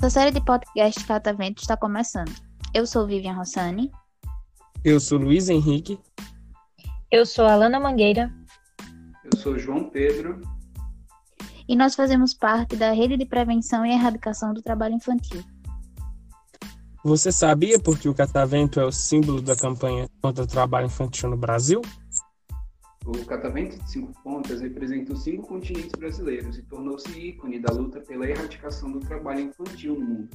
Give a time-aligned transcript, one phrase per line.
[0.00, 2.32] A série de podcast Catavento está começando.
[2.72, 3.90] Eu sou Vivian Rossani.
[4.84, 5.98] Eu sou Luiz Henrique.
[7.10, 8.32] Eu sou Alana Mangueira.
[9.24, 10.40] Eu sou João Pedro.
[11.68, 15.42] E nós fazemos parte da Rede de Prevenção e Erradicação do Trabalho Infantil.
[17.02, 21.28] Você sabia por que o catavento é o símbolo da campanha contra o trabalho infantil
[21.28, 21.82] no Brasil?
[23.06, 28.00] O catavento de cinco pontas representa os cinco continentes brasileiros e tornou-se ícone da luta
[28.00, 30.28] pela erradicação do trabalho infantil no mundo.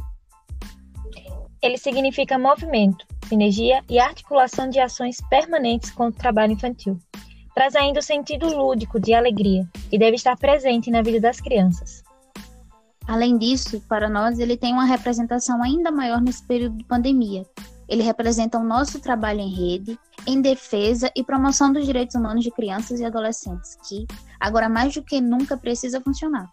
[1.62, 6.98] Ele significa movimento, sinergia e articulação de ações permanentes contra o trabalho infantil.
[7.54, 12.04] Traz ainda o sentido lúdico de alegria e deve estar presente na vida das crianças.
[13.08, 17.46] Além disso, para nós, ele tem uma representação ainda maior nesse período de pandemia.
[17.88, 22.52] Ele representa o nosso trabalho em rede, em defesa e promoção dos direitos humanos de
[22.52, 24.06] crianças e adolescentes, que,
[24.40, 26.52] agora mais do que nunca, precisa funcionar.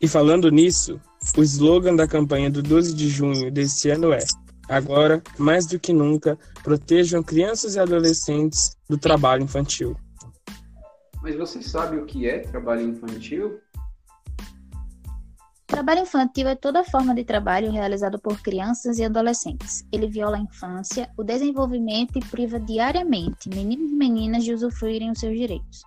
[0.00, 1.00] E falando nisso,
[1.36, 4.18] o slogan da campanha do 12 de junho desse ano é:
[4.68, 9.96] Agora, mais do que nunca, protejam crianças e adolescentes do trabalho infantil.
[11.22, 13.60] Mas você sabe o que é trabalho infantil?
[15.76, 19.86] Trabalho infantil é toda forma de trabalho realizado por crianças e adolescentes.
[19.92, 25.20] Ele viola a infância, o desenvolvimento e priva diariamente meninos e meninas de usufruírem os
[25.20, 25.82] seus direitos.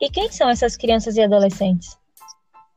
[0.00, 1.98] E quem são essas crianças e adolescentes?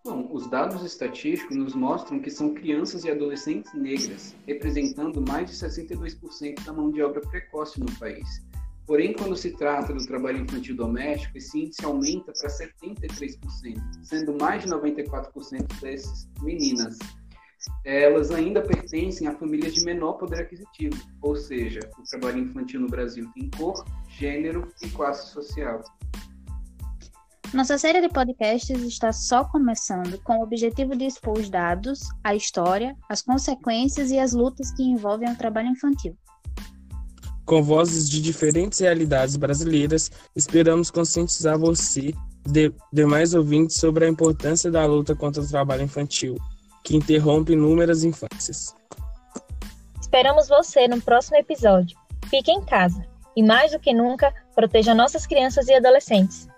[0.03, 5.57] Bom, os dados estatísticos nos mostram que são crianças e adolescentes negras, representando mais de
[5.57, 8.41] 62% da mão de obra precoce no país.
[8.87, 14.63] Porém, quando se trata do trabalho infantil doméstico, esse índice aumenta para 73%, sendo mais
[14.63, 16.97] de 94% desses meninas.
[17.83, 22.87] Elas ainda pertencem a famílias de menor poder aquisitivo, ou seja, o trabalho infantil no
[22.87, 25.83] Brasil tem cor, gênero e classe social.
[27.53, 32.35] Nossa série de podcasts está só começando com o objetivo de expor os dados, a
[32.35, 36.15] história, as consequências e as lutas que envolvem o trabalho infantil.
[37.47, 42.13] Com vozes de diferentes realidades brasileiras, esperamos conscientizar você
[42.53, 46.35] e demais ouvintes sobre a importância da luta contra o trabalho infantil,
[46.83, 48.75] que interrompe inúmeras infâncias.
[50.01, 51.97] Esperamos você no próximo episódio.
[52.29, 56.49] Fique em casa e, mais do que nunca, proteja nossas crianças e adolescentes.